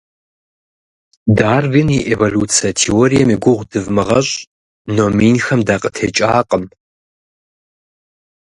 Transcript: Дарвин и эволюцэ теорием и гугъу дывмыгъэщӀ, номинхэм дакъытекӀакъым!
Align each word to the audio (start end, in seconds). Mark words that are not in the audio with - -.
Дарвин 1.39 1.89
и 1.97 1.97
эволюцэ 2.13 2.67
теорием 2.79 3.29
и 3.35 3.37
гугъу 3.43 3.65
дывмыгъэщӀ, 3.71 4.35
номинхэм 4.95 5.59
дакъытекӀакъым! 5.67 6.63